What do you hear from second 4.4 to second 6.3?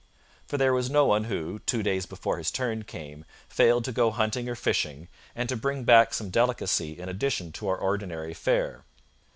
or fishing, and to bring back